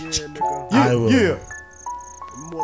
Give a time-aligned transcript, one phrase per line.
[0.00, 0.72] Yeah, nigga.
[0.72, 1.10] I will.
[1.10, 1.38] Yeah.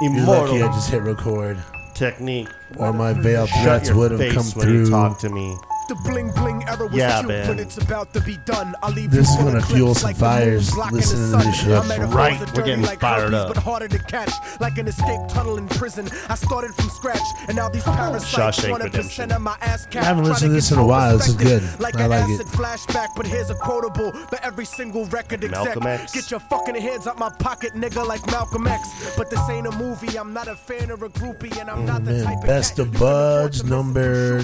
[0.02, 1.62] You're lucky I just hit record,
[1.94, 2.48] technique.
[2.76, 4.90] or my veiled Shut threats would have come through.
[4.90, 5.56] talk to me.
[5.88, 7.46] The bling bling era was Yeah, cute, man.
[7.46, 8.74] but it's about to be done.
[8.82, 11.68] I'll leave This you is gonna fuel some like fires blocking listening to this shit.
[11.68, 12.40] That's right.
[12.56, 13.54] We're getting like fired herpes, up.
[13.54, 16.08] but harder to catch, like an escape tunnel in prison.
[16.28, 19.08] I started from scratch, and now these parasites Shawshank want a Redemption.
[19.08, 20.02] percent of my ass cap.
[20.02, 21.16] I haven't listened to this in a while.
[21.18, 21.62] This is good.
[21.80, 22.46] Like I an like it.
[22.46, 25.64] flashback, but here's a quotable for every single record exec.
[25.64, 26.12] Malcolm X.
[26.12, 29.14] Get your fucking hands out my pocket, nigga, like Malcolm X.
[29.16, 30.18] But this ain't a movie.
[30.18, 32.46] I'm not a fan or a groupie, and I'm oh, not the Man, type of
[32.46, 33.70] best of you can afford buds to miss.
[33.70, 34.40] number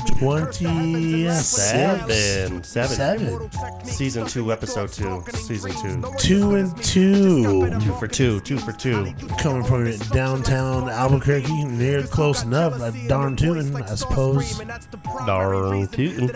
[1.66, 3.50] Shoot me, curse that twenty happens in Seven.
[3.50, 3.50] Seven.
[3.50, 3.84] Seven.
[3.86, 5.22] Season two, episode two.
[5.32, 6.14] Season two.
[6.18, 7.70] Two and two.
[7.80, 8.40] Two for two.
[8.40, 9.12] Two for two.
[9.38, 14.58] Coming from downtown Albuquerque, near close enough, like darn tootin', I suppose.
[15.26, 16.30] Darn tootin'.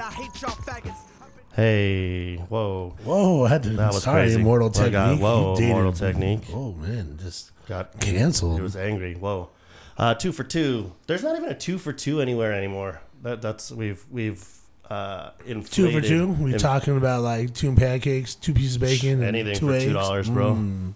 [1.53, 2.37] Hey.
[2.37, 2.95] Whoa.
[3.05, 3.71] Whoa, I had to.
[3.71, 4.41] That was sorry, crazy.
[4.41, 4.93] Immortal I Technique.
[4.93, 6.43] got- whoa, you dated- Immortal Technique.
[6.53, 8.57] Oh man, just Got canceled.
[8.57, 9.15] He was angry.
[9.15, 9.51] Whoa.
[9.99, 10.93] Uh, two for two.
[11.07, 13.01] There's not even a two for two anywhere anymore.
[13.23, 14.43] That that's we've we've
[14.91, 15.31] uh
[15.71, 16.29] Two for two.
[16.29, 19.73] We in- talking about like two pancakes, two pieces of bacon, and anything two for
[19.75, 19.85] eggs.
[19.85, 20.55] two dollars, bro.
[20.55, 20.95] Mm.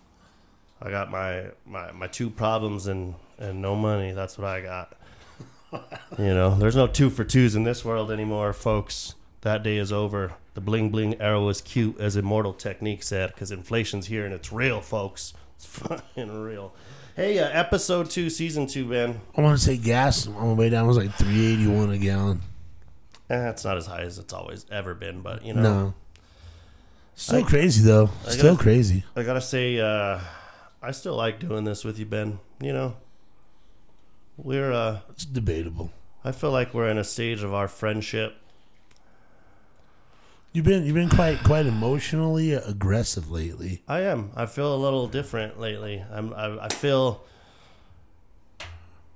[0.82, 4.12] I got my, my my two problems and and no money.
[4.12, 4.96] That's what I got.
[6.18, 9.14] you know, there's no two for twos in this world anymore, folks.
[9.42, 10.32] That day is over.
[10.54, 14.52] The bling bling arrow is cute, as Immortal Technique said, because inflation's here and it's
[14.52, 15.34] real, folks.
[15.56, 16.74] It's fucking real.
[17.16, 19.20] Hey, uh, episode two, season two, man.
[19.36, 21.98] I want to say gas on the way down was like three eighty one a
[21.98, 22.40] gallon.
[23.30, 25.94] Eh, it's not as high as it's always ever been, but you know, No,
[27.14, 28.10] still I- crazy though.
[28.26, 29.04] I Still gotta- crazy.
[29.16, 30.20] I gotta say, uh,
[30.82, 32.38] I still like doing this with you, Ben.
[32.60, 32.96] You know,
[34.36, 35.90] we're uh, It's debatable.
[36.24, 38.36] I feel like we're in a stage of our friendship.
[40.52, 43.82] You've been you've been quite quite emotionally aggressive lately.
[43.88, 44.30] I am.
[44.36, 46.04] I feel a little different lately.
[46.12, 46.32] I'm.
[46.34, 47.24] I, I feel.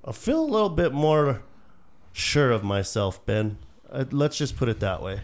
[0.05, 1.43] I feel a little bit more
[2.12, 3.59] sure of myself, Ben.
[3.91, 5.21] Uh, let's just put it that way.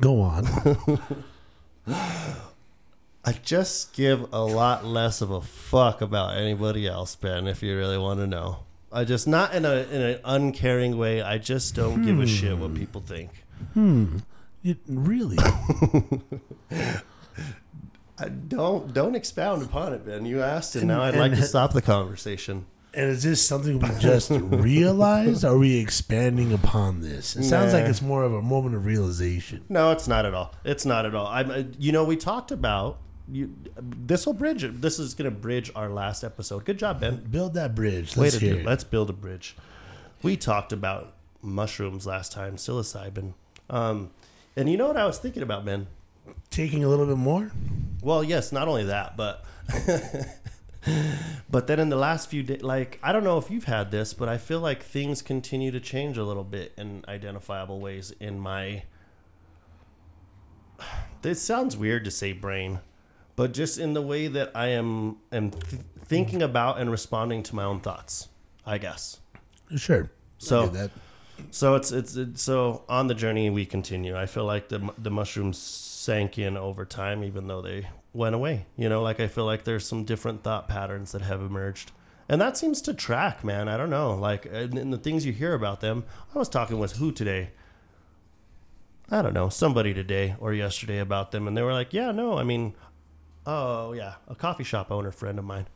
[0.00, 0.46] Go on.
[3.24, 7.46] I just give a lot less of a fuck about anybody else, Ben.
[7.46, 8.58] If you really want to know,
[8.92, 11.22] I just not in a in an uncaring way.
[11.22, 13.30] I just don't give a shit what people think.
[13.74, 15.38] You, really?
[18.18, 20.24] I don't don't expound upon it, Ben.
[20.24, 22.66] You asked, and, And- now I'd and- like to stop the conversation.
[22.96, 25.44] And is this something we just realized?
[25.44, 27.36] Are we expanding upon this?
[27.36, 27.80] It sounds Nah.
[27.80, 29.64] like it's more of a moment of realization.
[29.68, 30.54] No, it's not at all.
[30.64, 31.26] It's not at all.
[31.26, 31.50] I'm.
[31.50, 32.98] uh, You know, we talked about
[33.30, 33.54] you.
[33.78, 34.64] This will bridge.
[34.64, 34.80] it.
[34.80, 36.64] This is going to bridge our last episode.
[36.64, 37.16] Good job, Ben.
[37.30, 38.16] Build that bridge.
[38.16, 38.46] Way Let's to do.
[38.46, 38.64] hear it.
[38.66, 39.56] Let's build a bridge.
[40.22, 43.34] We talked about mushrooms last time, psilocybin.
[43.68, 44.10] Um,
[44.56, 45.86] and you know what I was thinking about, Ben?
[46.50, 47.52] Taking a little bit more.
[48.02, 49.44] Well, yes, not only that, but
[51.50, 54.14] but then in the last few days, like I don't know if you've had this,
[54.14, 58.38] but I feel like things continue to change a little bit in identifiable ways in
[58.38, 58.84] my.
[61.22, 62.78] This sounds weird to say brain,
[63.34, 67.56] but just in the way that I am am th- thinking about and responding to
[67.56, 68.28] my own thoughts,
[68.64, 69.18] I guess.
[69.74, 70.08] Sure.
[70.38, 70.90] So-.
[71.50, 74.16] So it's, it's it's so on the journey we continue.
[74.16, 78.66] I feel like the the mushrooms sank in over time, even though they went away.
[78.76, 81.92] You know, like I feel like there's some different thought patterns that have emerged,
[82.28, 83.68] and that seems to track, man.
[83.68, 86.04] I don't know, like in, the things you hear about them.
[86.34, 87.50] I was talking with who today.
[89.10, 92.38] I don't know somebody today or yesterday about them, and they were like, "Yeah, no,
[92.38, 92.74] I mean,
[93.46, 95.66] oh yeah, a coffee shop owner friend of mine."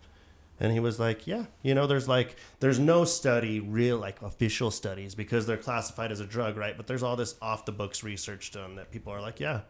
[0.59, 4.71] And he was like, "Yeah, you know, there's like, there's no study, real like official
[4.71, 6.77] studies, because they're classified as a drug, right?
[6.77, 9.61] But there's all this off the books research done that people are like, yeah,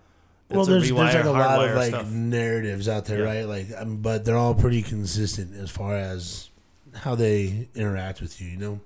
[0.51, 2.11] Well, there's, there's like a lot of like stuff.
[2.11, 3.25] narratives out there, Yeah.
[3.25, 3.45] right?
[3.47, 6.51] Like, um, but they're all pretty consistent as far as
[6.95, 8.49] how they interact with you.
[8.49, 8.81] You know,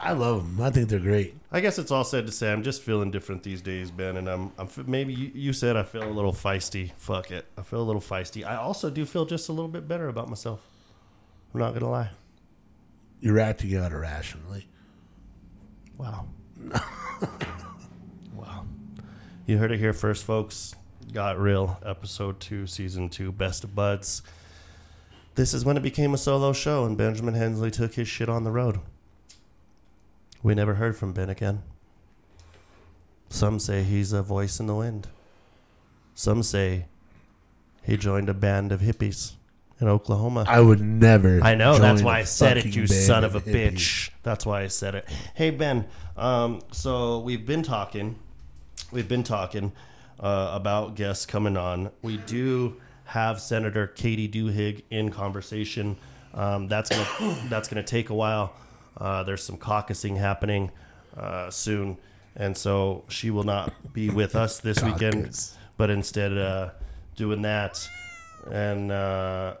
[0.00, 0.60] I love them.
[0.64, 1.36] I think they're great.
[1.52, 4.28] I guess it's all said to say, I'm just feeling different these days, Ben, and
[4.28, 6.90] I'm, I'm maybe you, you said I feel a little feisty.
[6.96, 8.44] Fuck it, I feel a little feisty.
[8.44, 10.60] I also do feel just a little bit better about myself.
[11.54, 12.10] I'm not gonna lie.
[13.20, 14.66] You're acting out irrationally.
[15.98, 16.26] Wow.
[19.52, 20.74] You heard it here first, folks.
[21.12, 24.22] Got Real, episode two, season two, Best of Buds.
[25.34, 28.44] This is when it became a solo show and Benjamin Hensley took his shit on
[28.44, 28.80] the road.
[30.42, 31.64] We never heard from Ben again.
[33.28, 35.08] Some say he's a voice in the wind.
[36.14, 36.86] Some say
[37.82, 39.32] he joined a band of hippies
[39.82, 40.46] in Oklahoma.
[40.48, 41.42] I would never.
[41.42, 41.78] I know.
[41.78, 43.72] That's why I said it, you son of a hippies.
[43.72, 44.10] bitch.
[44.22, 45.06] That's why I said it.
[45.34, 45.84] Hey Ben,
[46.16, 48.18] um, so we've been talking.
[48.90, 49.72] We've been talking.
[50.20, 51.90] uh, about guests coming on.
[52.02, 55.96] We do have Senator Katy Duhigg in conversation.
[56.34, 58.54] Um, that's gonna that's gonna take a while.
[58.96, 60.70] Uh, there's some caucusing happening
[61.16, 61.96] uh, soon,
[62.36, 65.56] and so she will not be with us this weekend, Caucus.
[65.76, 66.70] but instead uh,
[67.16, 67.84] doing that,
[68.50, 69.54] and uh,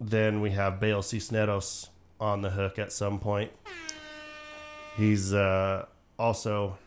[0.00, 3.50] then we have Bale Cisneros on the hook at some point.
[4.96, 5.84] He's uh,
[6.18, 6.78] also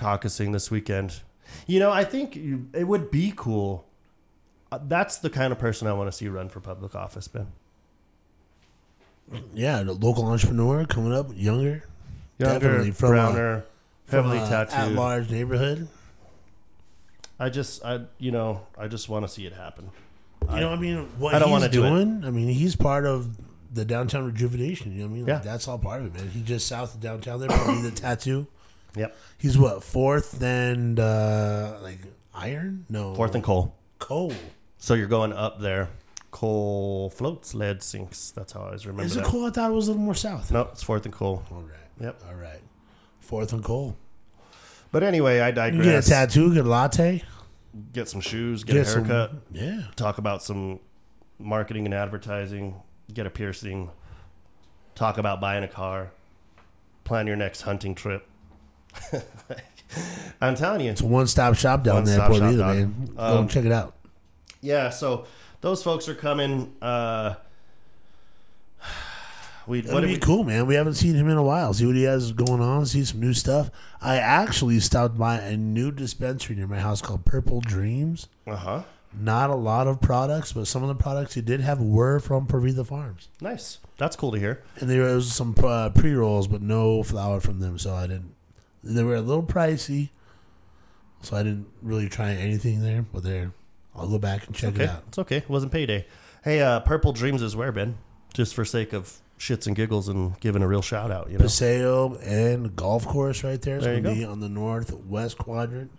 [0.00, 1.20] caucusing this weekend.
[1.66, 3.84] You know, I think you, it would be cool.
[4.72, 7.48] Uh, that's the kind of person I want to see run for public office, Ben.
[9.54, 11.84] Yeah, the local entrepreneur coming up, younger,
[12.38, 13.64] Younger, Definitely from a- browner,
[14.06, 14.74] from heavily a tattooed.
[14.74, 15.88] at large neighborhood.
[17.38, 19.90] I just, I, you know, I just want to see it happen.
[20.52, 21.90] You know, I mean, what I don't he's wanna do it.
[21.90, 22.24] doing.
[22.24, 23.36] I mean, he's part of
[23.72, 24.92] the downtown rejuvenation.
[24.92, 25.26] You know what I mean?
[25.26, 25.50] Like, Yeah.
[25.52, 26.30] that's all part of it, man.
[26.30, 28.46] He's just south of downtown there, probably the tattoo.
[28.96, 29.16] Yep.
[29.38, 31.98] He's what fourth and uh like
[32.34, 32.86] iron?
[32.88, 33.74] No, Fourth and coal.
[33.98, 34.32] coal.
[34.78, 35.88] So you're going up there.
[36.30, 38.30] Coal floats, lead sinks.
[38.30, 39.26] That's how I always remember Is it that.
[39.28, 39.46] coal?
[39.46, 40.50] I thought it was a little more south.
[40.52, 41.42] No, it's fourth and coal.
[41.50, 41.76] All right.
[42.00, 42.22] Yep.
[42.28, 42.60] All right.
[43.20, 43.96] Fourth and coal.
[44.92, 47.22] But anyway, I You get a tattoo, get a latte,
[47.92, 49.04] Get some shoes, get, get a some.
[49.04, 49.82] haircut, Yeah.
[49.96, 50.80] talk about some
[51.38, 52.74] marketing and advertising,
[53.14, 53.90] get a piercing,
[54.96, 56.10] talk about buying a car,
[57.04, 58.26] plan your next hunting trip.
[60.40, 60.90] I'm telling you.
[60.90, 63.10] It's a one-stop shop down there, One-stop Port shop, Vila, man.
[63.16, 63.94] Go Um, and check it out.
[64.60, 65.26] Yeah, so
[65.60, 66.72] those folks are coming.
[66.80, 67.34] Uh,
[69.66, 70.66] we That'd be we, cool, man.
[70.66, 71.72] We haven't seen him in a while.
[71.74, 72.86] See what he has going on.
[72.86, 73.70] See some new stuff.
[74.00, 78.26] I actually stopped by a new dispensary near my house called Purple Dreams.
[78.46, 78.82] Uh huh.
[79.12, 82.46] Not a lot of products, but some of the products he did have were from
[82.46, 83.78] Por Vida Farms, Nice.
[83.98, 84.62] That's cool to hear.
[84.78, 87.76] and there was some uh, pre rolls, but no flour from them.
[87.78, 88.34] So I didn't.
[88.82, 90.08] They were a little pricey,
[91.22, 93.02] so I didn't really try anything there.
[93.12, 93.52] But there,
[93.94, 95.04] I'll go back and check Okay, it out.
[95.08, 95.36] it's okay.
[95.38, 96.06] It wasn't payday.
[96.42, 97.98] Hey, uh, Purple Dreams is where, Ben?
[98.32, 101.44] Just for sake of shits and giggles and giving a real shout out, you know.
[101.44, 103.76] Paseo and golf course right there.
[103.76, 104.20] It's There gonna go.
[104.20, 105.90] be on the northwest quadrant.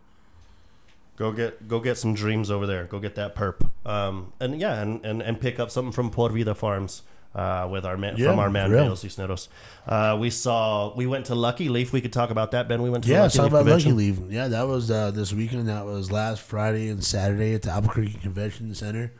[1.17, 2.85] Go get go get some dreams over there.
[2.85, 3.69] Go get that perp.
[3.85, 7.03] Um, and yeah, and, and, and pick up something from Por Vida Farms.
[7.33, 8.93] Uh, with our man Yeah, from our man real.
[8.93, 9.47] Cisneros.
[9.87, 11.93] Uh, we saw we went to Lucky Leaf.
[11.93, 12.81] We could talk about that, Ben.
[12.81, 13.97] We went to Yeah, Lucky talk Leaf about Lucky convention.
[14.25, 14.31] Leave.
[14.33, 15.69] Yeah, that was uh, this weekend.
[15.69, 19.13] That was last Friday and Saturday at the Albuquerque Convention Center.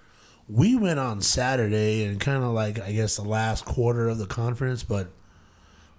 [0.50, 4.28] We went on Saturday and kind of like I guess the last quarter of the
[4.28, 5.08] conference, but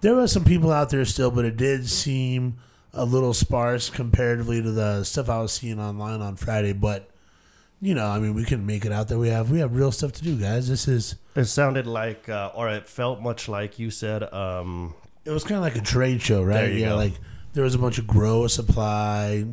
[0.01, 2.57] there was some people out there still, but it did seem
[2.93, 6.73] a little sparse comparatively to the stuff I was seeing online on Friday.
[6.73, 7.09] But
[7.83, 9.17] you know, I mean, we can make it out there.
[9.19, 10.69] We have we have real stuff to do, guys.
[10.69, 14.23] This is It sounded like, uh, or it felt much like you said.
[14.33, 14.95] Um,
[15.25, 16.71] it was kind of like a trade show, right?
[16.71, 16.95] Yeah, go.
[16.95, 17.13] like
[17.51, 19.45] there was a bunch of grow supply.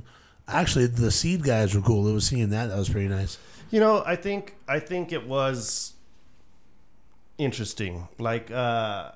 [0.46, 2.06] Actually, the seed guys were cool.
[2.06, 2.66] It was seeing that.
[2.68, 3.36] That was pretty nice.
[3.72, 5.94] You know, I think I think it was
[7.36, 8.06] interesting.
[8.18, 9.10] Like uh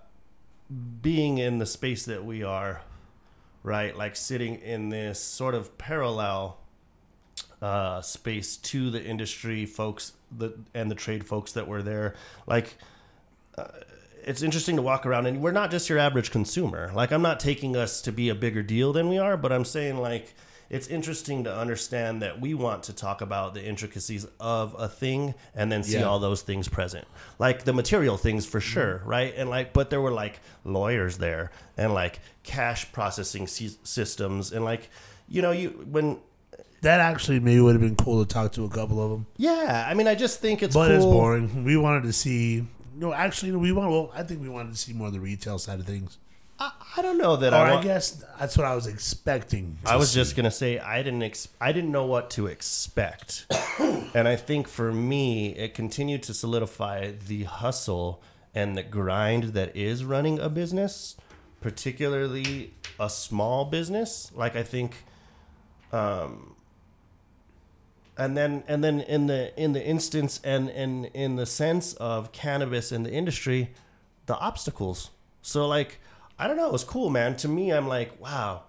[1.03, 2.83] being in the space that we are,
[3.63, 3.97] right?
[3.97, 6.59] Like sitting in this sort of parallel
[7.65, 12.15] uh space to the industry folks the and the trade folks that were there.
[12.47, 12.69] Like
[13.57, 13.69] uh,
[14.25, 16.91] it's interesting to walk around and we're not just your average consumer.
[16.95, 19.65] Like I'm not taking us to be a bigger deal than we are, but I'm
[19.65, 20.35] saying like
[20.71, 25.35] it's interesting to understand that we want to talk about the intricacies of a thing
[25.55, 26.05] and then see Yeah.
[26.09, 27.07] all those things present.
[27.39, 29.33] Like the material things for sure, right?
[29.37, 34.91] And like but there were like lawyers there and like cash processing systems and like
[35.29, 36.19] you know you when
[36.85, 39.87] That actually maybe would have been cool to talk to a couple of them, yeah,
[39.89, 40.97] I mean I just think it's but cool.
[40.97, 41.65] it's boring.
[41.65, 42.67] We wanted to see.
[42.97, 43.91] No, actually, we want.
[43.91, 46.19] Well, I think we wanted to see more of the retail side of things.
[46.59, 49.79] I, I don't know that Or I, I, guess that's what I was expecting.
[49.85, 50.21] I was see.
[50.21, 53.47] just gonna say I didn't ex- I didn't know what to expect,
[54.15, 58.23] and I think for me it continued to solidify the hustle
[58.55, 61.17] and the grind that is running a business,
[61.61, 64.31] particularly a small business.
[64.35, 65.05] Like I think,
[65.93, 66.54] um,
[68.17, 72.33] and then and then in the in the instance and and in the sense of
[72.33, 73.71] cannabis in the industry,
[74.27, 75.11] the obstacles.
[75.43, 76.01] So like
[76.39, 77.37] I don't know, it was cool, man.
[77.39, 78.63] To me, I'm like, wow.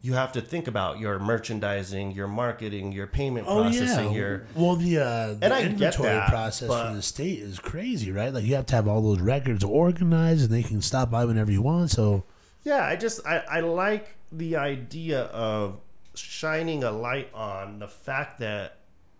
[0.00, 4.18] You have to think about your merchandising, your marketing, your payment Oh processing, yeah.
[4.18, 7.38] your well, the uh, the And I get inventory that, process but- for the state
[7.38, 8.30] is crazy, right?
[8.30, 11.50] Like you have to have all those records organized, and they can stop by whenever
[11.50, 11.90] you want.
[11.90, 12.24] So
[12.64, 15.80] Yeah, I just I, I like the idea of
[16.14, 18.78] shining a light on the fact that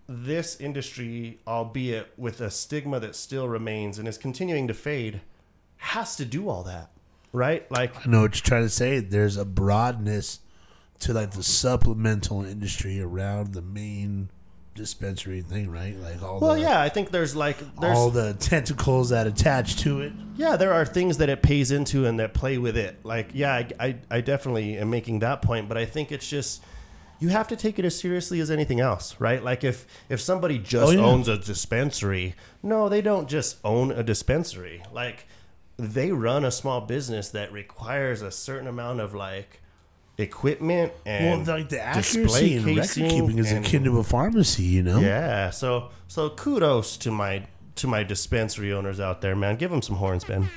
[0.09, 5.21] this industry, albeit with a stigma that still remains and is continuing to fade,
[5.79, 6.91] has to do all that.
[7.33, 7.69] Right?
[7.71, 9.01] Like I know what you're trying to say.
[9.01, 10.41] There's a broadness
[11.01, 14.29] to like the supplemental industry around the main
[14.75, 15.97] dispensary thing, right?
[15.99, 19.77] Like all Well, the, yeah, I think there's like there's all the tentacles that attach
[19.79, 20.13] to it.
[20.37, 23.05] yeah, there are things that it pays into and that play with it.
[23.05, 26.63] Like, yeah, I, I, I definitely am making that point, but I think it's just
[27.21, 29.43] you have to take it as seriously as anything else, right?
[29.43, 31.01] Like if if somebody just Oh, yeah.
[31.05, 34.83] owns a dispensary, no, they don't just own a dispensary.
[34.93, 35.27] Like
[35.77, 39.61] they run a small business that requires a certain amount of like
[40.19, 44.05] equipment and well, like the display accuracy and record keeping is and- akin to a
[44.05, 45.01] pharmacy, you know.
[45.01, 49.57] yeah, so so kudos to my to my dispensary owners out there, man.
[49.57, 50.49] Give them some horns, Ben.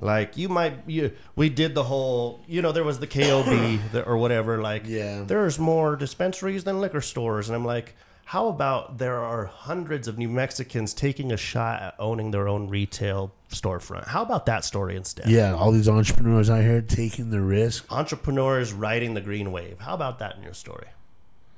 [0.00, 4.02] Like you might, you we did the whole, you know, there was the KOB the,
[4.06, 4.60] or whatever.
[4.62, 5.24] Like, Yeah.
[5.26, 10.16] there's more dispensaries than liquor stores, and I'm like, how about there are hundreds of
[10.16, 14.06] New Mexicans taking a shot at owning their own retail storefront?
[14.06, 15.28] How about that story instead?
[15.28, 17.90] Yeah, all these entrepreneurs out here taking the risk.
[17.90, 19.80] Entrepreneurs riding the green wave.
[19.80, 20.86] How about that in your story?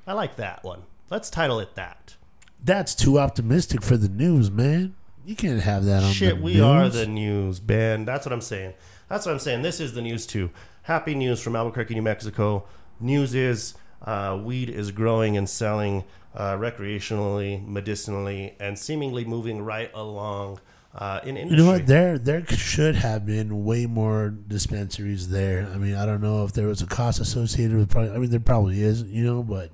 [0.07, 0.85] I like that one.
[1.11, 2.17] Let's title it that.
[2.65, 4.95] That's too optimistic for the news, man.
[5.25, 6.63] You can't have that on Shit, we news.
[6.63, 8.05] are the news, Ben.
[8.05, 8.75] That's what I'm saying.
[9.09, 9.63] That's what I'm saying.
[9.63, 10.51] This is the news too.
[10.83, 12.65] Happy news from Albuquerque, New Mexico.
[12.99, 19.91] News is uh, weed is growing and selling uh, recreationally, medicinally, and seemingly moving right
[19.95, 20.59] along
[20.95, 21.59] uh, in industry.
[21.59, 21.87] You know what?
[21.87, 25.69] There, there should have been way more dispensaries there.
[25.73, 27.91] I mean, I don't know if there was a cost associated with.
[27.91, 29.71] Probably, I mean, there probably is, you know, but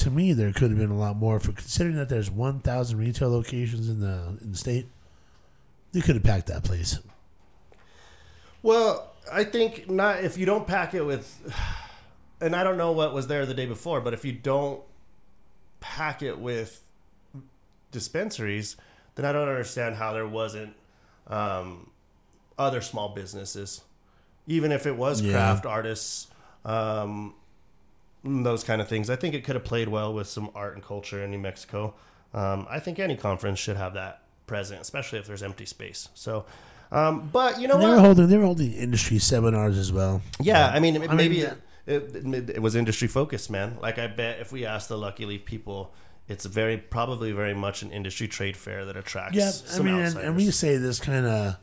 [0.00, 1.38] to me, there could have been a lot more.
[1.40, 4.86] For considering that there's 1,000 retail locations in the in the state,
[5.92, 6.98] they could have packed that place.
[8.62, 11.26] Well, I think not if you don't pack it with,
[12.40, 14.82] and I don't know what was there the day before, but if you don't
[15.80, 16.82] pack it with
[17.90, 18.76] dispensaries,
[19.14, 20.74] then I don't understand how there wasn't
[21.26, 21.90] um,
[22.58, 23.82] other small businesses,
[24.46, 25.32] even if it was Yeah.
[25.32, 26.28] craft artists,
[26.64, 27.34] um,
[28.24, 29.10] those kind of things.
[29.10, 31.94] I think it could have played well with some art and culture in New Mexico.
[32.32, 36.08] Um, I think any conference should have that present, especially if there's empty space.
[36.14, 36.44] So.
[36.92, 37.94] Um, but you know And they what?
[37.94, 40.22] were holding, they were holding industry seminars as well.
[40.40, 41.54] Yeah, I mean, I maybe yeah.
[41.86, 43.78] it, it, it was industry focused, man.
[43.80, 45.94] Like I bet if we ask the Lucky Leaf people,
[46.26, 49.36] it's very probably very much an industry trade fair that attracts.
[49.36, 51.56] Yeah, I mean, and, and we say this kind of,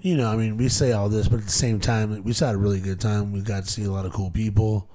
[0.00, 2.40] you know, I mean, we say all this, but at the same time, we just
[2.40, 3.32] had a really good time.
[3.32, 4.88] We got to see a lot of cool people,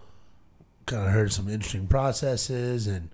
[0.85, 3.09] kind of heard some interesting processes, and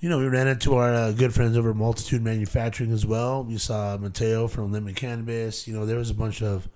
[0.00, 3.44] you know, we ran into our uh, good friends over at Multitude Manufacturing as well.
[3.44, 5.68] We saw Mateo from Lemon Cannabis.
[5.68, 6.68] You know, there was a bunch of,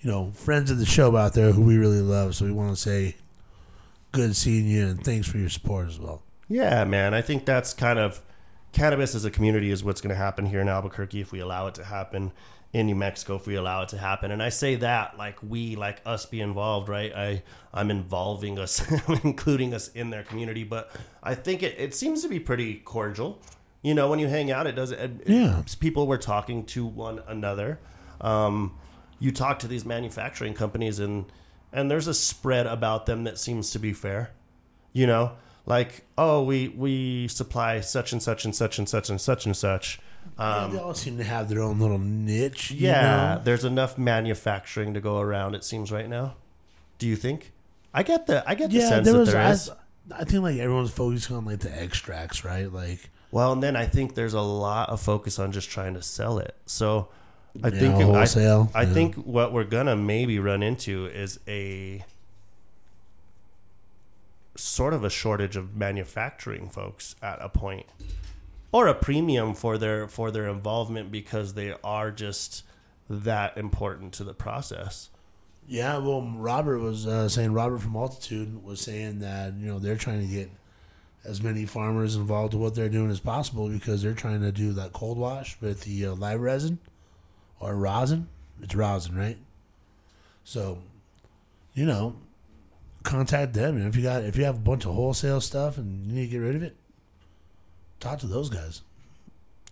[0.00, 2.34] you know, friends of the show out there who we really love.
[2.34, 3.16] So we want to say,
[4.12, 6.22] good seeing you, and thanks for your support as well.
[6.48, 7.14] Yeah, man.
[7.14, 8.20] I think that's kind of
[8.72, 11.66] cannabis as a community is what's going to happen here in Albuquerque if we allow
[11.66, 12.30] it to happen
[12.72, 14.30] in New Mexico if we allow it to happen.
[14.30, 17.12] And I say that like we, like us, be involved, right?
[17.14, 17.42] I
[17.74, 18.80] I'm involving us,
[19.24, 20.90] including us in their community, but
[21.22, 23.40] I think it, it seems to be pretty cordial.
[23.82, 24.92] You know, when you hang out, it does.
[24.92, 25.62] It, Yeah.
[25.80, 27.80] people were talking to one another.
[28.20, 28.76] Um,
[29.18, 31.24] you talk to these manufacturing companies, and
[31.72, 34.32] and there's a spread about them that seems to be fair.
[34.92, 35.32] You know,
[35.66, 39.56] like oh, we we supply such and such and such and such and such and
[39.56, 39.98] such.
[40.38, 42.70] Um, they all seem to have their own little niche.
[42.70, 43.42] you yeah, know?
[43.44, 45.54] there's enough manufacturing to go around.
[45.54, 46.34] It seems right now.
[46.98, 47.52] Do you think?
[47.92, 48.88] I get the I get the yeah.
[48.88, 49.32] sense There that was.
[49.32, 49.70] there I, is.
[50.16, 52.72] I think like everyone's focusing on like the extracts, right?
[52.72, 56.02] Like Well, and then I think there's a lot of focus on just trying to
[56.02, 56.54] sell it.
[56.66, 57.08] So
[57.62, 58.92] I Yeah, think wholesale, I, I yeah.
[58.94, 62.04] think what we're gonna maybe run into is a
[64.56, 67.86] sort of a shortage of manufacturing folks at a point,
[68.72, 72.64] or a premium for their for their involvement because they are just
[73.08, 75.10] that important to the process.
[75.66, 79.96] Yeah, well, Robert was uh, saying Robert from Altitude was saying that you know they're
[79.96, 80.50] trying to get
[81.24, 84.72] as many farmers involved with what they're doing as possible because they're trying to do
[84.72, 86.78] that cold wash with the uh, live resin
[87.58, 88.28] or rosin.
[88.62, 89.38] It's rosin, right?
[90.44, 90.78] So,
[91.74, 92.16] you know,
[93.02, 96.06] contact them, and if you got if you have a bunch of wholesale stuff and
[96.06, 96.76] you need to get rid of it,
[98.00, 98.82] talk to those guys.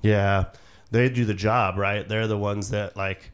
[0.03, 0.47] Yeah,
[0.91, 2.09] they do the job, right?
[2.09, 3.33] They're the ones that like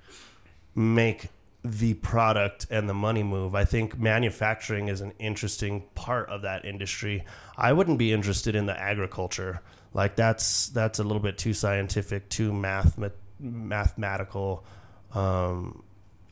[0.74, 1.28] make
[1.62, 3.54] the product and the money move.
[3.54, 7.24] I think manufacturing is an interesting part of that industry.
[7.56, 9.60] I wouldn't be interested in the agriculture.
[9.92, 12.98] Like that's that's a little bit too scientific, too math
[13.38, 14.64] mathematical.
[15.12, 15.82] Um,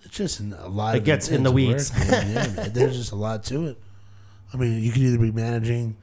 [0.02, 0.96] It's just a lot.
[0.96, 1.92] It gets in the weeds.
[1.96, 3.78] Yeah, there's just a lot to it.
[4.52, 5.96] I mean, you could either be managing,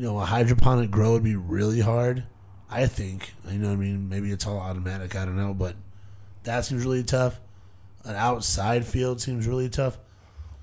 [0.00, 2.24] you know, a hydroponic grow would be really hard.
[2.70, 3.34] I think.
[3.50, 5.14] You know, I mean, maybe it's all automatic.
[5.14, 5.76] I don't know, but
[6.44, 7.38] that seems really tough.
[8.04, 9.98] An outside field seems really tough.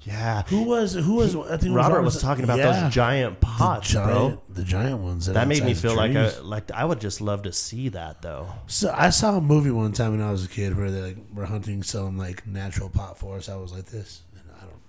[0.02, 0.42] Yeah.
[0.48, 1.36] Who was who was?
[1.36, 4.42] I think Robert Robert was talking about yeah, those giant the pots, bro.
[4.50, 5.28] the giant ones.
[5.28, 8.48] That made me feel like I like I would just love to see that though.
[8.66, 11.18] So I saw a movie one time when I was a kid where they like
[11.32, 13.50] were hunting some like natural pot forest.
[13.50, 14.24] I was like this.
[14.34, 14.82] And I don't.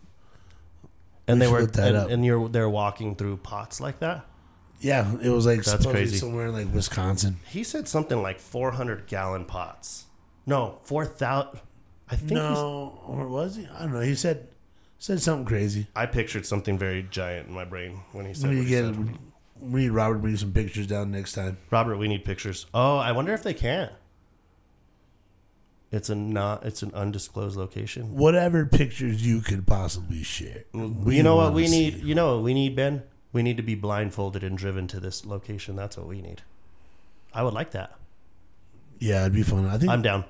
[1.26, 2.10] And We they were that and, up.
[2.10, 4.24] and you're they're walking through pots like that.
[4.80, 6.16] Yeah, it was like That's supposedly crazy.
[6.18, 7.36] somewhere in like Wisconsin.
[7.48, 10.04] He said something like 400 gallon pots.
[10.46, 11.60] No, 4,000.
[12.10, 13.66] I think No, or was he?
[13.66, 14.00] I don't know.
[14.00, 14.48] He said
[14.98, 15.86] said something crazy.
[15.94, 18.48] I pictured something very giant in my brain when he said.
[18.48, 19.18] When What you he get said.
[19.60, 21.58] we need Robert to bring some pictures down next time.
[21.70, 22.66] Robert, we need pictures.
[22.72, 23.90] Oh, I wonder if they can.
[25.90, 26.64] It's a not.
[26.66, 28.14] It's an undisclosed location.
[28.16, 30.64] Whatever pictures you could possibly share.
[30.74, 31.90] you know what wanna we see.
[31.90, 32.02] need?
[32.04, 33.02] You know what we need, Ben?
[33.32, 35.76] We need to be blindfolded and driven to this location.
[35.76, 36.42] That's what we need.
[37.32, 37.94] I would like that.
[38.98, 39.66] Yeah, it'd be fun.
[39.66, 39.90] I think.
[39.92, 40.24] I'm down.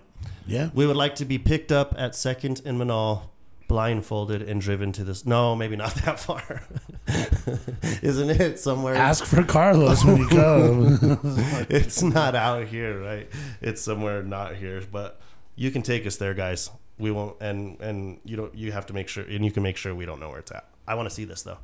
[0.46, 3.22] yeah, We would like to be picked up at Second and Menaul,
[3.68, 5.24] blindfolded and driven to this.
[5.24, 6.62] No, maybe not that far.
[8.02, 8.94] Isn't it somewhere?
[8.94, 11.20] ask for Carlos when you come.
[11.70, 13.28] it's not out here, right?
[13.60, 15.20] It's somewhere not here, but
[15.54, 16.68] you can take us there, guys.
[16.98, 18.54] We won't, and and you don't.
[18.54, 20.50] You have to make sure, and you can make sure we don't know where it's
[20.50, 20.66] at.
[20.86, 21.58] I want to see this though.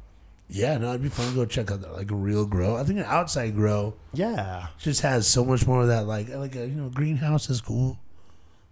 [0.49, 2.77] Yeah, no, it'd be fun to go check out that, like a real grow.
[2.77, 6.07] I think an outside grow Yeah, just has so much more of that.
[6.07, 7.99] Like like a you know greenhouse is cool,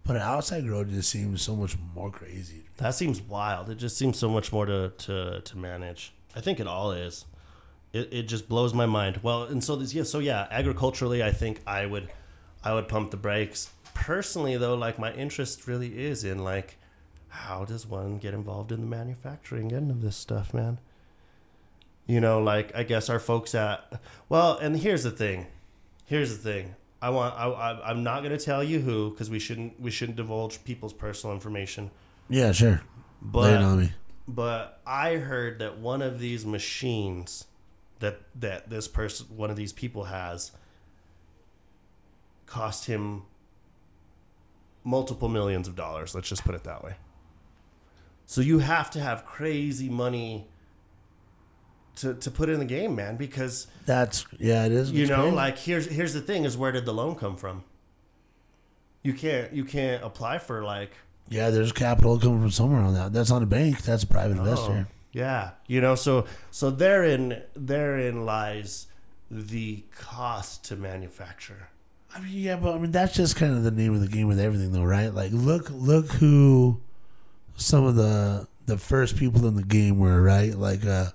[0.05, 2.65] but an outside grow just seems so much more crazy.
[2.77, 3.71] that seems wild.
[3.71, 6.13] It just seems so much more to to to manage.
[6.37, 7.25] I think it all is.
[7.93, 9.21] It, it just blows my mind.
[9.23, 12.11] Well, and so this yeah, so yeah, agriculturally, I think I would
[12.65, 13.71] I would pump the brakes.
[13.95, 16.79] Personally, though, like my interest really is in like
[17.29, 20.79] how does one get involved in the manufacturing end of this stuff, man?
[22.07, 25.47] You know, like I guess our folks at well, and here's the thing.
[26.05, 26.75] Here's the thing.
[27.01, 30.17] I want I, I I'm not gonna tell you who because we shouldn't we shouldn't
[30.17, 31.91] divulge people's personal information.
[32.29, 32.83] Yeah, sure.
[33.21, 33.93] But on me.
[34.27, 37.47] but I heard that one of these machines
[38.01, 40.53] that that this person one of these people has
[42.47, 43.23] cost him
[44.85, 46.95] multiple millions of dollars, let's just put it that way.
[48.27, 50.49] So you have to have crazy money
[51.97, 54.91] to to put in the game, man, because That's yeah, it is.
[54.93, 55.37] you know, crazy.
[55.37, 57.65] like here's here's the thing is where did the loan come from?
[59.03, 60.93] You can't you can't apply for like
[61.29, 63.13] yeah, there's capital coming from somewhere on that.
[63.13, 63.83] That's not a bank.
[63.83, 64.87] That's a private investor.
[64.89, 68.87] Oh, yeah, you know, so so therein therein lies
[69.31, 71.69] the cost to manufacture.
[72.15, 74.29] I mean, yeah, but I mean that's just kind of the name of the game
[74.29, 75.13] with everything, though, right?
[75.13, 76.81] Like, look, look who
[77.57, 80.55] some of the the first people in the game were, right?
[80.55, 81.15] Like a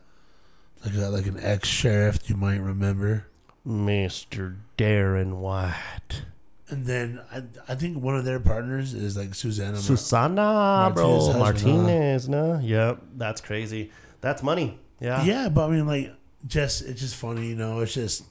[0.85, 3.27] like a, like an ex sheriff you might remember,
[3.67, 4.57] Mr.
[4.77, 6.23] Darren White.
[6.69, 9.73] and then I I think one of their partners is like Susana.
[9.73, 11.17] Mar- Susana, bro.
[11.17, 12.59] Martinez Martinez, no?
[12.59, 13.91] Yep, that's crazy.
[14.21, 14.79] That's money.
[14.99, 15.23] Yeah.
[15.23, 16.11] yeah, but I mean, like,
[16.47, 17.81] just it's just funny, you know.
[17.81, 18.23] It's just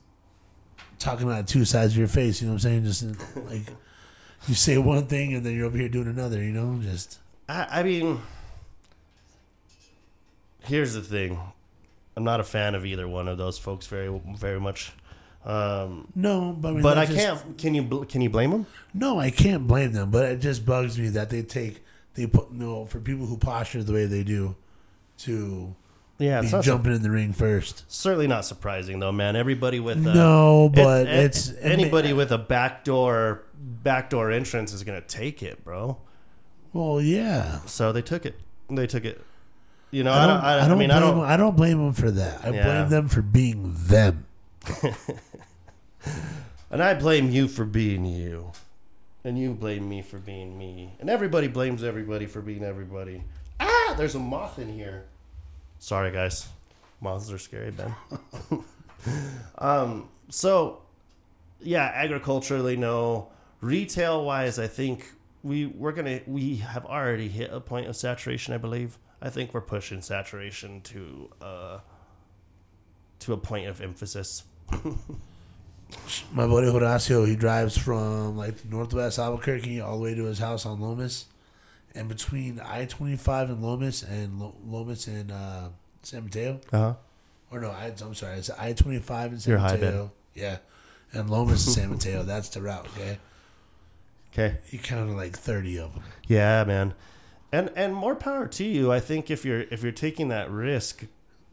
[0.99, 2.41] talking out two sides of your face.
[2.41, 2.85] You know what I'm saying?
[2.85, 3.69] Just like
[4.49, 6.43] you say one thing and then you're over here doing another.
[6.43, 8.21] You know, just I, I mean,
[10.65, 11.39] here's the thing.
[12.17, 14.93] I'm not a fan of either one of those folks very, very much.
[15.45, 16.57] Um, no.
[16.59, 17.59] But I mean, but I just- can't.
[17.59, 17.83] Can you?
[17.83, 18.67] bl- Can you blame them?
[18.95, 22.51] No, I can't blame them, but it just bugs me that they take they put
[22.51, 24.57] you no for people who posture the way they do
[25.19, 25.75] to
[26.19, 27.85] Yeah, be jumping in the ring first.
[27.89, 29.37] certainly not surprising though, man.
[29.37, 33.43] Everybody with a, no, but it- it's anybody with a backdoor
[33.85, 35.99] backdoor entrance is gonna take it, bro.
[36.73, 37.61] Well, yeah.
[37.67, 38.41] So they took it.
[38.71, 39.23] They took it.
[39.91, 40.37] You know, I don't.
[40.41, 41.19] I, don't mean, blame I don't.
[41.19, 42.45] Them, I don't blame them for that.
[42.45, 42.65] I Yeah.
[42.65, 44.27] blame them for being them.
[46.71, 48.53] And I blame you for being you.
[49.25, 50.93] And you blame me for being me.
[51.01, 53.23] And everybody blames everybody for being everybody.
[53.61, 55.05] Ah, there's a moth in here.
[55.79, 56.49] Sorry, guys.
[57.01, 57.95] Moths are scary, Ben.
[59.59, 60.83] um, so,
[61.61, 63.29] yeah, agriculturally, no.
[63.61, 65.11] Retail wise, I think
[65.43, 68.53] we we're gonna we have already hit a point of saturation.
[68.55, 68.99] I believe.
[69.27, 71.79] I think we're pushing saturation to uh,
[73.21, 74.45] to a point of emphasis.
[76.33, 80.65] My buddy Horacio, he drives from like northwest Albuquerque all the way to his house
[80.65, 81.27] on Lomas,
[81.95, 85.69] and between I twenty five and Lomas and Lo- Lomas and uh,
[86.03, 86.95] San Mateo, Uh huh.
[87.51, 90.13] or no, I, I'm sorry, it's I twenty five and San You're Mateo.
[90.35, 90.59] yeah,
[91.13, 92.23] and Lomas and San Mateo.
[92.23, 92.87] That's the route.
[92.97, 93.19] Okay,
[94.33, 94.59] Okay.
[94.71, 96.05] you counted like thirty of them.
[96.29, 96.95] Yeah, man.
[97.53, 98.93] And and more power to you.
[98.93, 101.05] I think if you're if you're taking that risk,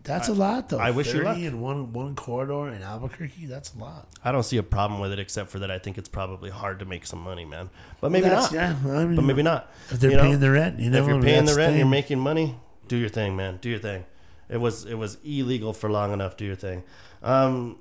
[0.04, 0.80] That's a lot though.
[0.80, 1.38] I wish you 30 luck.
[1.38, 3.46] in one one corridor in Albuquerque.
[3.46, 4.08] That's a lot.
[4.24, 6.80] I don't see a problem with it except for that I think it's probably hard
[6.80, 7.70] to make some money, man.
[8.02, 8.54] But maybe That's- not.
[8.54, 9.72] Yeah, I mean, But maybe not.
[9.90, 11.78] if they're You know, paying the rent, you if never you're paying the rent, and
[11.80, 12.58] you're making money.
[12.88, 13.60] Do your thing, man.
[13.62, 14.04] Do your thing.
[14.50, 16.36] It was it was illegal for long enough.
[16.38, 16.84] Do your thing.
[17.22, 17.78] Um,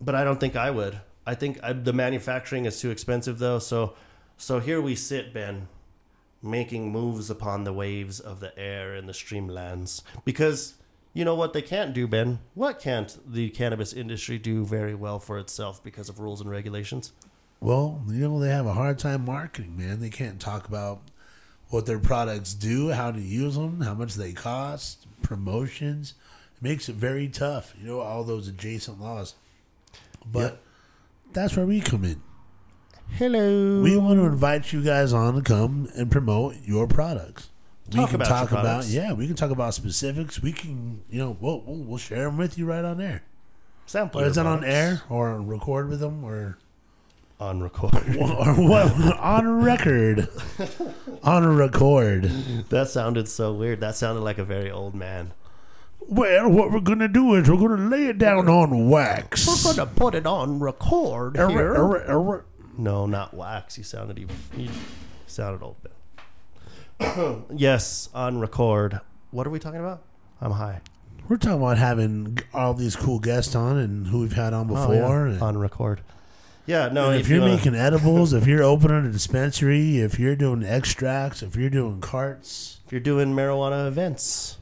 [0.00, 1.00] but I don't think I would.
[1.26, 3.60] I think I, the manufacturing is too expensive though.
[3.60, 3.94] So
[4.36, 5.68] so here we sit, Ben,
[6.42, 10.74] making moves upon the waves of the air and the streamlands because
[11.12, 12.38] you know what they can't do, Ben?
[12.54, 17.12] What can't the cannabis industry do very well for itself because of rules and regulations?
[17.58, 20.00] Well, you know, they have a hard time marketing, man.
[20.00, 21.02] They can't talk about
[21.68, 26.14] what their products do, how to use them, how much they cost, promotions.
[26.56, 29.34] It makes it very tough, you know, all those adjacent laws.
[30.24, 30.62] But Yep.
[31.32, 32.22] that's where we come in.
[33.16, 33.82] Hello.
[33.82, 37.50] We want to invite you guys on to come and promote your products.
[37.92, 38.92] we can about talk your about products.
[38.94, 40.40] yeah, we can talk about specifics.
[40.42, 43.22] We can, you know, we'll we'll, we'll share them with you right on air.
[43.86, 46.58] Sample Or is that on air or record with them or
[47.40, 47.94] On record.
[48.16, 50.28] or what on record
[51.22, 52.24] on a record
[52.70, 53.80] that sounded so weird.
[53.80, 55.32] That sounded like a very old man.
[56.00, 59.90] well what we're gonna do is we're gonna lay it down on wax We're gonna
[59.90, 62.44] put it on record Er, er, er, er.
[62.80, 63.76] No, not wax.
[63.76, 64.34] You sounded even.
[64.56, 64.70] You
[65.26, 65.76] sounded old.
[66.98, 67.44] Ben.
[67.54, 69.00] yes, on record.
[69.30, 70.02] What are we talking about?
[70.40, 70.80] I'm high.
[71.28, 74.74] we're talking about having all these cool guests on and who we've had on Oh,
[74.74, 74.94] before
[75.28, 75.34] yeah.
[75.34, 76.00] and, on record.
[76.66, 77.10] Yeah, no.
[77.10, 80.62] and if, you're you wanna- making edibles if you're opening a dispensary if you're doing
[80.62, 84.58] extracts if you're doing carts if you're doing marijuana events,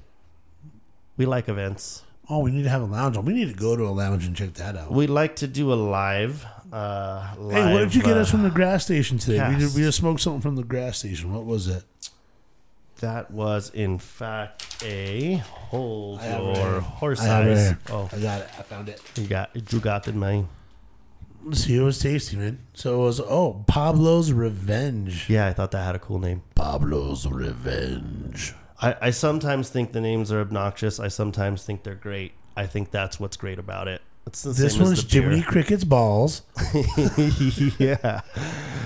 [1.17, 2.03] we like events.
[2.29, 4.27] Oh we need to have a lounge on we need to go to a lounge
[4.27, 6.45] and check that out We like to do a live.
[6.73, 9.75] Uh, hey what did you get live, us from the grass station today we, did,
[9.75, 11.85] we just smoked something from the grass station what was it
[13.01, 17.77] That was in fact a hold your horse I have it eyes.
[17.91, 19.73] Oh, I got it I found it you got it.
[19.73, 20.15] you got it.
[21.43, 22.59] Let's see, it was tasty, man.
[22.75, 25.31] So it was oh Pablo's Revenge.
[25.31, 26.43] Yeah, I thought that had a cool name.
[26.55, 28.55] Pablo's Revenge.
[28.81, 31.01] I, I sometimes think the names are obnoxious.
[31.01, 32.33] I sometimes think they're great.
[32.57, 34.03] I think that's what's great about it.
[34.27, 35.23] It's the This same as one's the beer.
[35.31, 36.43] Jiminy Cricket's balls.
[37.79, 38.21] yeah.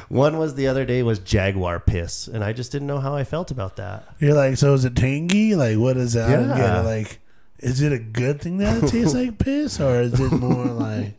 [0.09, 3.25] One was the other day was Jaguar piss, and I just didn't know how I
[3.25, 4.07] felt about that.
[4.21, 5.55] You're like, so is it tangy?
[5.57, 6.31] Like, what is that?
[6.31, 6.81] Yeah.
[6.81, 6.85] it.
[6.85, 7.19] Like,
[7.59, 11.15] is it a good thing that it tastes like piss, or is it more like?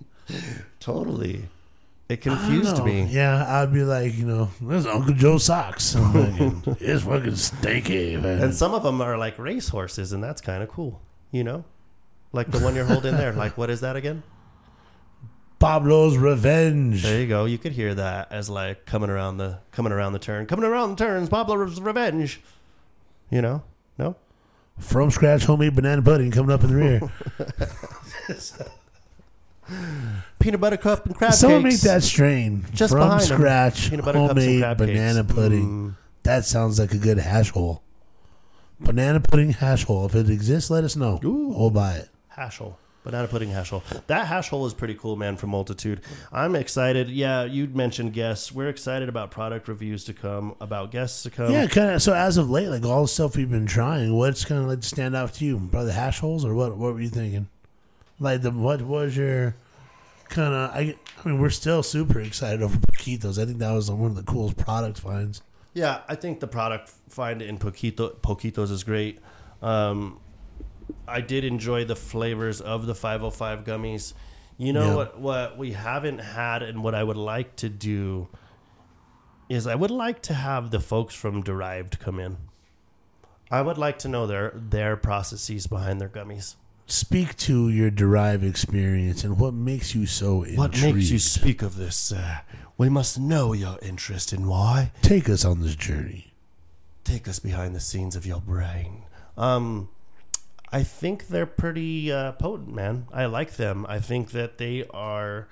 [0.79, 1.43] Totally.
[2.09, 3.03] It confused me.
[3.03, 5.95] Oh, yeah, I'd be like, you know, this Uncle Joe socks.
[5.95, 8.43] I'm thinking, it's fucking stinky, man.
[8.43, 11.01] And some of them are like race horses, and that's kind of cool.
[11.31, 11.63] You know,
[12.33, 13.31] like the one you're holding there.
[13.31, 14.21] Like, what is that again?
[15.59, 17.03] Pablo's Revenge.
[17.03, 17.45] There you go.
[17.45, 20.89] You could hear that as like coming around the coming around the turn, coming around
[20.89, 21.29] the turns.
[21.29, 22.41] Pablo's revenge.
[23.29, 23.63] You know?
[23.97, 24.17] No.
[24.77, 27.01] From scratch homemade banana pudding coming up in the rear.
[30.39, 31.83] Peanut butter cup and crab Someone cakes.
[31.83, 32.65] make that strain.
[32.73, 33.27] Just From behind 'em.
[33.27, 35.33] scratch Peanut butter cups and homemade crab banana cakes.
[35.35, 35.95] pudding.
[36.23, 37.81] That sounds like a good hash hole.
[38.79, 40.05] Banana pudding hash hole.
[40.05, 41.19] If it exists, let us know.
[41.23, 41.53] Ooh.
[41.57, 42.09] We'll buy it.
[42.29, 42.77] hash hole.
[43.03, 43.83] Banana pudding hash hole.
[44.07, 45.99] That hash hole is pretty cool, man, from Multitude.
[46.31, 47.09] I'm excited.
[47.09, 48.51] Yeah, you mentioned guests.
[48.51, 51.51] We're excited about product reviews to come, about guests to come.
[51.51, 52.01] yeah, kind of.
[52.01, 54.79] So as of late, like all the stuff we've been trying, what's kind of like
[54.81, 55.57] to stand out to you?
[55.69, 56.77] Probably the hash holes, or what?
[56.77, 57.47] What were you thinking?
[58.23, 59.55] Like the what was your
[60.29, 60.69] kind of?
[60.71, 63.37] I, I mean, we're still super excited over Paquitos.
[63.41, 65.41] I think that was one of the coolest product finds.
[65.73, 69.19] Yeah, I think the product find in Poquito, Poquitos is great.
[69.61, 70.19] Um,
[71.07, 74.13] I did enjoy the flavors of the 505 gummies.
[74.57, 74.95] You know Yeah.
[74.95, 75.19] what?
[75.19, 78.29] What we haven't had, and what I would like to do
[79.49, 82.37] is, I would like to have the folks from Derived come in.
[83.51, 86.55] I would like to know their their processes behind their gummies.
[86.85, 90.57] Speak to your derived experience and what makes you so intrigued.
[90.59, 92.41] What makes you speak of this, sir?
[92.77, 94.91] We must know your interest and why.
[95.01, 96.33] Take us on this journey.
[97.03, 99.03] take us behind the scenes of your brain.
[99.37, 99.89] Um,
[100.71, 103.07] I think they're pretty uh, potent, man.
[103.13, 103.85] I like them.
[103.87, 105.47] I think that they are.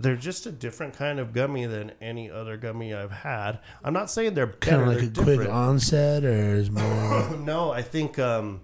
[0.00, 3.58] They're just a different kind of gummy than any other gummy I've had.
[3.82, 5.50] I'm not saying they're Kind of like a they're quick different.
[5.50, 7.36] onset, or is more.
[7.38, 8.60] No, I think um,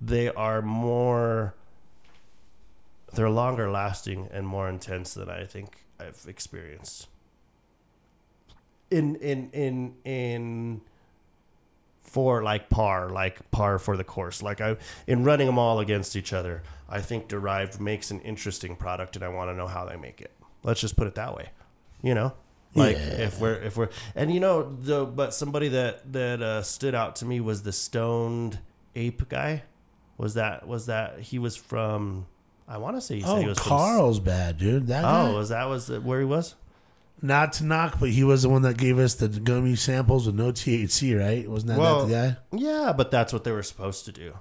[0.00, 1.54] they are more.
[3.14, 7.08] They're longer lasting and more intense than I think I've experienced.
[8.90, 10.80] In in in in
[12.02, 14.42] for like par, like par for the course.
[14.42, 18.76] Like I in running them all against each other, I think Derived makes an interesting
[18.76, 20.32] product, and I want to know how they make it.
[20.62, 21.50] Let's just put it that way.
[22.02, 22.32] You know,
[22.74, 23.26] like Yeah.
[23.26, 27.16] if we're if we're and you know the but somebody that that uh, stood out
[27.16, 28.58] to me was the stoned
[28.94, 29.62] ape guy.
[30.18, 32.26] Was that was that he was from?
[32.68, 34.88] I want to say he said oh, he Oh, was Carl's bad, dude.
[34.88, 35.32] That oh, guy?
[35.32, 36.54] was that was the, where he was?
[37.20, 40.36] not to knock, but he was the one that gave us the gummy samples with
[40.36, 41.48] no THC, right?
[41.50, 42.64] Wasn't that, Well, that the guy?
[42.64, 44.34] Yeah, but that's what they were supposed to do.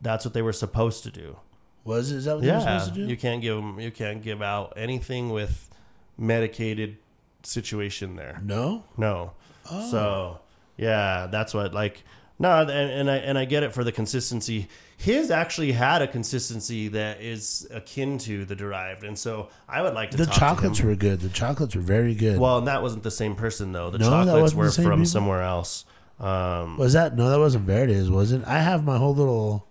[0.00, 1.36] That's what they were supposed to do.
[1.84, 2.16] Was it?
[2.16, 3.06] Is that what they were Yeah, supposed to do?
[3.10, 3.78] you can't give them.
[3.80, 5.68] you can't give out anything with
[6.16, 6.96] medicated
[7.42, 8.40] situation there.
[8.42, 8.84] no.
[8.96, 9.32] No.
[9.70, 9.90] Oh.
[9.90, 10.38] So
[10.78, 12.02] yeah, that's what like
[12.38, 14.68] no, and, and I and I get it for the consistency.
[14.96, 19.94] His actually had a consistency that is akin to the derived, and so I would
[19.94, 20.86] like to The talk to chocolates him.
[20.88, 21.20] were good.
[21.20, 22.38] The chocolates were very good.
[22.38, 23.90] Well, and that wasn't the same person though.
[23.90, 25.04] The No, chocolates were the from people?
[25.06, 25.84] somewhere else.
[26.20, 27.16] Um, was that?
[27.16, 28.42] No, that wasn't Verdes, was it?
[28.46, 29.66] I have my whole little.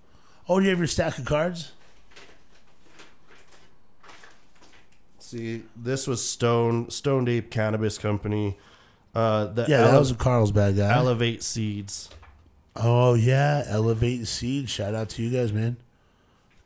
[0.49, 1.71] Oh, do you have your stack of cards?
[5.19, 8.57] see, this was Stone Stoned Ape Cannabis Company.
[9.15, 10.93] Uh, the Yeah, that was a Carlsbad guy.
[10.93, 12.09] Elevate Seeds.
[12.75, 14.69] Oh yeah, Elevate Seed.
[14.69, 15.77] Shout out to you guys, man.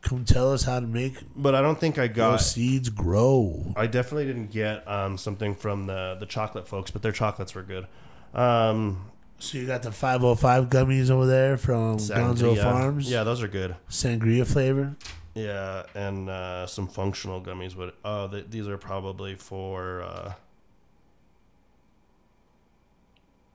[0.00, 2.36] Come tell us how to make But I don't think I those got.
[2.40, 3.74] seeds grow.
[3.76, 7.64] I definitely didn't get um, something from the the chocolate folks, but their chocolates were
[7.64, 7.86] good.
[8.32, 12.62] Um, So you got the 505 gummies over there from Gonzo sangria.
[12.62, 13.10] Farms.
[13.10, 13.74] Yeah, those are good.
[13.90, 14.96] Sangria flavor.
[15.34, 17.74] Yeah, and uh, some functional gummies.
[17.76, 20.02] Would oh, th- these are probably for.
[20.02, 20.32] Uh,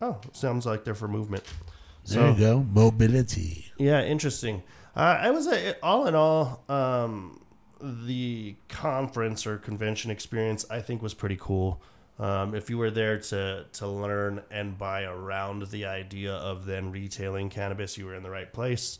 [0.01, 1.43] oh, sounds like they're for movement.
[2.05, 2.63] There you go.
[2.63, 3.71] Mobility.
[3.77, 4.63] Yeah, interesting.
[4.95, 7.43] Uh, I was uh, all in all, um,
[7.81, 11.81] the conference or convention experience I think was pretty cool.
[12.19, 16.91] Um, if you were there to to learn and buy around the idea of then
[16.91, 18.99] retailing cannabis, you were in the right place.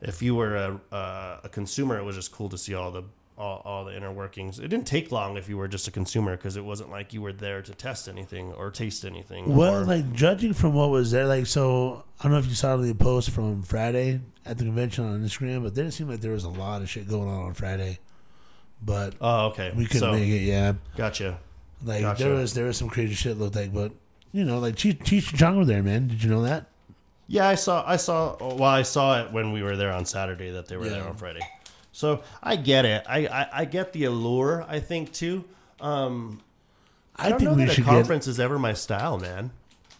[0.00, 3.04] If you were a uh, a consumer, it was just cool to see all the
[3.38, 4.58] all, all the inner workings.
[4.58, 7.20] It didn't take long if you were just a consumer because it wasn't like you
[7.20, 9.54] were there to test anything or taste anything.
[9.54, 12.54] Well, or- like judging from what was there, like so, I don't know if you
[12.54, 16.32] saw the post from Friday at the convention on Instagram, but there seem like there
[16.32, 17.98] was a lot of shit going on on Friday.
[18.82, 20.42] But oh, okay, we couldn't so, make it.
[20.42, 21.38] Yeah, Gotcha.
[21.82, 22.24] like Gotcha.
[22.24, 23.92] there was there was some crazy shit looked like, but
[24.32, 26.08] you know, like Cheech Cheech and Chong were there, man.
[26.08, 26.66] Did you know that?
[27.26, 27.82] Yeah, I saw.
[27.86, 28.36] I saw.
[28.38, 31.16] Well, I saw it when we were there on Saturday that they were there on
[31.16, 31.40] Friday.
[31.96, 33.04] So I get it.
[33.08, 34.66] I, I, I get the allure.
[34.68, 35.44] I think too.
[35.80, 36.42] Um,
[37.16, 39.50] I, I, don't think know we that a should conference is ever my style, man.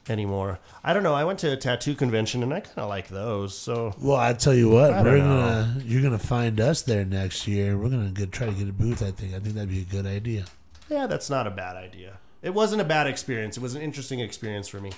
[0.06, 0.58] Anymore.
[0.84, 1.14] I don't know.
[1.14, 3.56] I went to a tattoo convention and I kind of like those.
[3.56, 5.40] So Well, I tell you what, I we're don't know.
[5.40, 7.78] gonna you're gonna find us there next year.
[7.78, 9.02] We're gonna get, try to get a booth.
[9.02, 9.34] I think.
[9.34, 10.44] I think that'd be a good idea.
[10.90, 12.18] yeah, that's not a bad idea.
[12.42, 13.56] It wasn't a bad experience.
[13.56, 14.92] It was an interesting experience for me.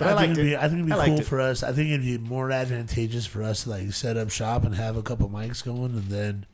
[0.00, 0.48] But I, I, think it'd it.
[0.50, 1.24] be, I think it'd be cool it.
[1.26, 1.62] for us.
[1.62, 4.96] I think it'd be more advantageous for us to like set up shop and have
[4.96, 6.46] a couple mics going, and then,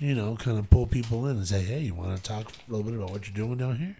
[0.00, 2.70] you know, kind of pull people in and say, "Hey, you want to talk a
[2.72, 3.96] little bit about what you're doing down here?"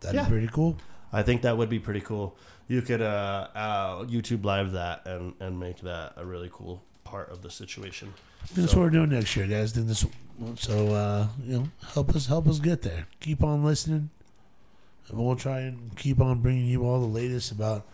[0.00, 0.24] That'd Yeah.
[0.24, 0.78] be pretty cool.
[1.12, 2.36] I think that would be pretty cool.
[2.68, 7.30] You could uh, uh, YouTube live that and, and make that a really cool part
[7.30, 8.14] of the situation.
[8.42, 9.72] I that's So- what we're doing next year, guys.
[9.72, 10.06] Then this,
[10.56, 13.08] so uh, you know, help us help us get there.
[13.18, 14.08] Keep on listening, and
[15.12, 17.86] we'll try and keep on bringing you all the latest about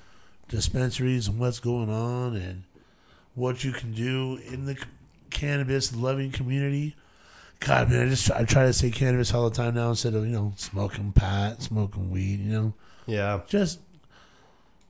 [0.48, 2.64] dispensaries and what's going on and
[3.34, 4.76] what you can do in the
[5.30, 6.96] cannabis loving community.
[7.60, 10.24] God, man, I just I try to say cannabis all the time now instead of
[10.26, 12.40] you know smoking pot, smoking weed.
[12.40, 12.74] You know,
[13.06, 13.80] Yeah, just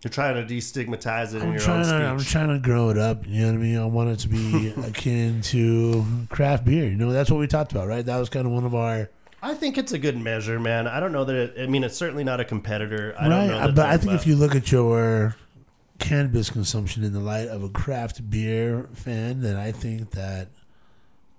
[0.02, 2.90] you're trying to destigmatize it in I'm your trying own to I'm trying to grow
[2.90, 3.26] it up.
[3.26, 3.78] You know what I mean?
[3.78, 6.84] I want it to be akin to craft beer.
[6.86, 8.04] You know, that's what we talked about, right?
[8.04, 9.10] That was kind of one of our
[9.42, 10.86] I think it's a good measure, man.
[10.86, 11.36] I don't know that.
[11.36, 13.14] It, I mean, it's certainly not a competitor.
[13.18, 13.46] I don't right.
[13.46, 15.36] know uh, that But I think if you look at your
[15.98, 20.48] cannabis consumption in the light of a craft beer fan, then I think that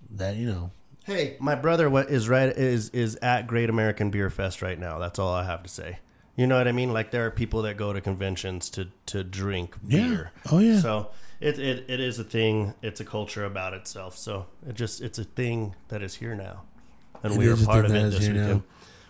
[0.10, 0.72] that you know
[1.08, 5.00] hey, my brother is right is is at Great American Beer Fest right now.
[5.00, 6.00] That's all I have to say.
[6.36, 6.94] You know what I mean?
[6.94, 10.08] Like there are people that go to conventions to to drink yeah.
[10.08, 10.32] beer.
[10.52, 10.80] Oh yeah.
[10.80, 12.76] So it, it it is a thing.
[12.84, 14.16] It's a culture about itself.
[14.18, 16.64] So it just it's a thing that is here now,
[17.32, 18.64] and It we were part of it this here now.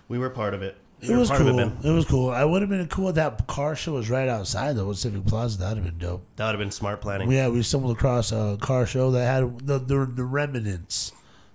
[0.08, 0.78] We were part of it.
[1.02, 1.60] We it was cool.
[1.60, 2.32] It, it, was cool.
[2.32, 4.92] I would have been cool if that car show was right outside though.
[4.94, 6.24] Civic Plaza, that'd have been dope.
[6.38, 7.32] That would have been smart planning.
[7.32, 11.12] Yeah, we stumbled across a car show that had the the, the remnants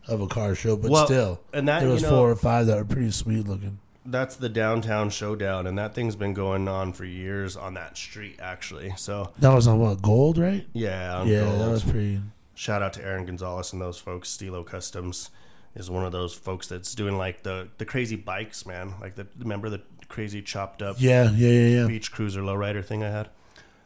[0.06, 2.36] of a car show, but Well, still, and that, there was you know- four or
[2.36, 3.78] five that were pretty sweet looking.
[4.04, 8.36] That's the downtown showdown, and that thing's been going on for years on that street,
[8.42, 8.94] actually.
[8.96, 10.66] So That was on what gold, right?
[10.72, 11.60] yeah, on yeah, Gold.
[11.60, 12.20] that was pretty.
[12.54, 14.28] shout out to Aaron Gonzalez and those folks.
[14.28, 15.30] Stilo Customs
[15.74, 18.94] is one of those folks that's doing like the the crazy bikes, man.
[19.00, 21.86] Like the remember the crazy chopped up Yeah, yeah, yeah, yeah.
[21.86, 23.30] beach cruiser lowrider thing I had.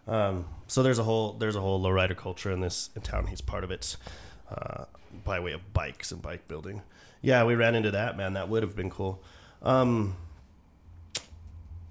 [0.08, 3.26] Um, so there's a whole there's a whole lowrider culture in this town.
[3.28, 3.96] He's part of it
[4.50, 4.84] uh,
[5.24, 6.82] by way of bikes and bike building.
[7.22, 8.34] Yeah, we ran into that man.
[8.34, 9.22] That would have been cool.
[9.62, 10.16] Um,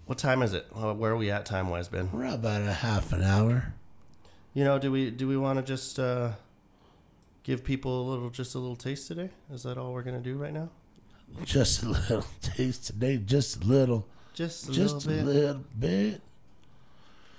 [0.05, 0.67] what time is it?
[0.73, 2.09] Where are we at time wise, Ben?
[2.11, 3.73] We're about a half an hour.
[4.53, 6.31] You know, do we do we want to just uh,
[7.45, 9.29] give people a little just a little taste today?
[9.53, 10.69] Is that all we're gonna do right now?
[11.45, 15.33] Just a little taste today, just a little, Just a just a little bit.
[15.33, 16.21] little bit.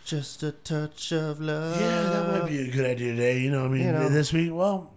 [0.04, 1.80] Just a touch of love.
[1.80, 3.40] Yeah, that might be a good idea today.
[3.40, 4.08] You know, what I mean, You know.
[4.08, 4.50] this week.
[4.54, 4.92] Well,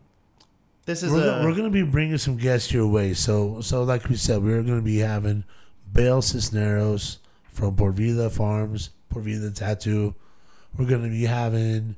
[0.85, 1.43] This is we're, a.
[1.43, 3.13] we're gonna be bringing some guests your way.
[3.15, 5.43] So, so like we said, we're gonna be having
[5.91, 7.17] Bale Cisneros
[7.51, 10.13] from Por Vida Farms, Por Vida Tattoo.
[10.77, 11.95] We're gonna be having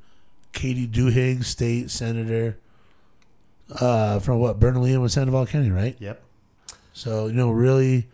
[0.53, 2.57] Katy Duhigg, state senator,
[3.79, 5.95] uh, from what Bernalillo and Sandoval County, right?
[5.99, 6.21] Yep.
[6.93, 8.09] So you know, really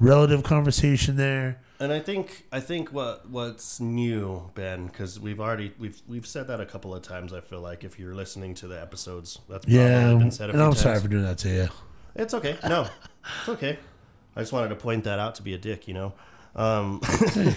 [0.00, 1.60] relative conversation there.
[1.78, 6.48] And I think I think what what's new, Ben, because we've already we've we've said
[6.48, 7.32] that a couple of times.
[7.34, 10.52] I feel like if you're listening to the episodes, that's probably Yeah, been said a
[10.54, 10.80] and I'm times.
[10.80, 11.68] sorry for doing that to you.
[12.14, 12.56] It's okay.
[12.66, 12.88] No,
[13.40, 13.78] it's okay.
[14.34, 16.14] I just wanted to point that out to be a dick, you know.
[16.56, 17.02] Um,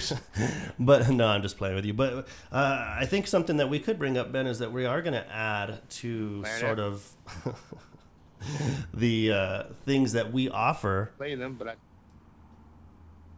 [0.79, 1.93] but no, I'm just playing with you.
[1.93, 5.01] But uh, I think something that we could bring up, Ben, is that we are
[5.01, 6.59] going to add to Planet.
[6.59, 7.09] sort of
[8.93, 11.73] the uh, things that we offer, play them, but I,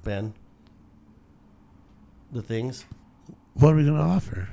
[0.04, 0.34] Ben.
[2.32, 2.86] The things.
[3.54, 4.50] What are we gonna offer?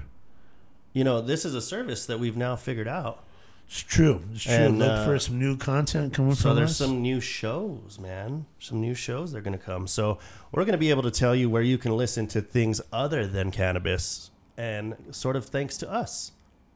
[0.92, 3.24] You know, this is a service that we've now figured out.
[3.70, 4.22] It's true.
[4.32, 4.52] It's true.
[4.54, 6.54] And, Look uh, for some new content coming So from us.
[6.54, 8.46] So there's some new shows, man.
[8.58, 9.86] Some new shows that are going to come.
[9.86, 10.18] So
[10.52, 13.26] we're going to be able to tell you where you can listen to things other
[13.26, 16.32] than cannabis, and sort of thanks to us,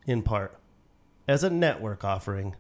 [0.07, 0.59] in part,
[1.27, 2.57] as a network offering,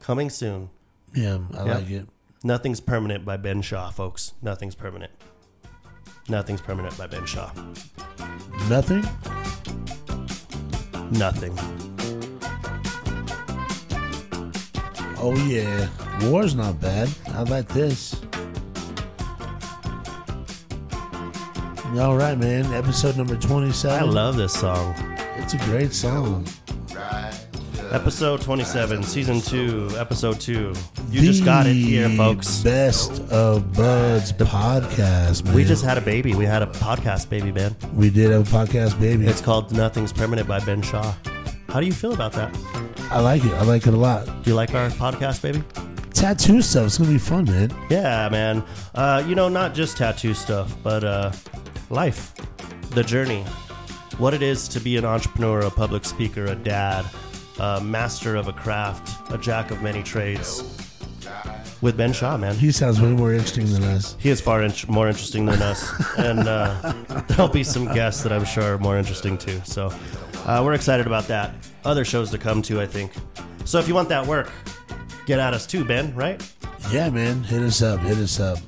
[0.00, 0.70] coming soon.
[1.14, 1.74] yeah, I Yeah.
[1.74, 2.08] like it.
[2.42, 4.32] Nothing's permanent by Ben Shaw, folks.
[4.40, 5.12] Nothing's permanent.
[6.28, 7.52] Nothing's permanent by Ben Shaw.
[8.68, 9.04] Nothing.
[11.12, 11.91] Nothing.
[15.24, 15.88] Oh yeah,
[16.28, 17.08] war's not bad.
[17.28, 18.20] I like this.
[21.96, 22.64] All right, man.
[22.72, 24.08] Episode number twenty-seven.
[24.08, 24.94] I love this song.
[25.36, 26.46] It's a great song.
[27.92, 30.72] Episode 27, season 2, episode 2.
[31.10, 32.62] You just got it here, The folks.
[32.62, 35.54] Best of Budds podcast, man.
[35.54, 36.34] We just had a baby.
[36.34, 37.76] We had a podcast baby, man.
[37.92, 39.26] we did have a podcast, baby.
[39.26, 41.14] It's called Nothing's Permanent by Ben Shaw.
[41.68, 42.56] How do you feel about that?
[43.12, 43.52] I like it.
[43.52, 44.24] I like it a lot.
[44.42, 45.62] Do you like our podcast, baby?
[46.14, 46.86] Tattoo stuff.
[46.86, 47.70] It's gonna be fun, man.
[47.90, 48.64] Yeah, man.
[48.94, 51.30] Uh, you know, not just tattoo stuff, but uh,
[51.90, 52.34] life,
[52.92, 53.42] the journey,
[54.16, 57.04] what it is to be an entrepreneur, a public speaker, a dad,
[57.60, 60.62] a master of a craft, a jack of many trades.
[61.82, 62.54] With Ben Shaw, man.
[62.54, 64.16] He sounds way more interesting than us.
[64.20, 66.94] He is far int- more interesting than us, and uh,
[67.28, 69.60] there'll be some guests that I'm sure are more interesting too.
[69.64, 69.92] So
[70.46, 71.52] uh, we're excited about that.
[71.84, 73.12] Other shows to come too, I think.
[73.64, 74.50] So if you want that work,
[75.26, 76.14] get at us too, Ben.
[76.14, 76.42] Right?
[76.90, 77.42] Yeah, man.
[77.42, 78.00] Hit us up.
[78.00, 78.58] Hit us up.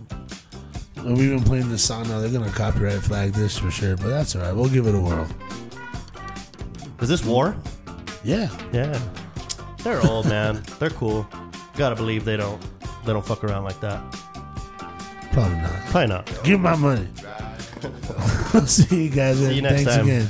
[1.04, 2.20] We've been playing this song now.
[2.20, 4.54] They're gonna copyright flag this for sure, but that's all right.
[4.54, 5.28] We'll give it a whirl.
[7.00, 7.54] Is this War?
[8.22, 8.48] Yeah.
[8.72, 8.98] Yeah,
[9.82, 10.62] they're old, man.
[10.78, 11.28] They're cool.
[11.76, 12.62] Gotta believe they don't
[13.04, 14.00] they don't fuck around like that.
[15.32, 15.70] Probably not.
[15.86, 16.40] Probably not.
[16.44, 17.06] Give my money.
[18.66, 19.36] See you guys.
[19.38, 20.04] See you next Thanks time.
[20.06, 20.28] again.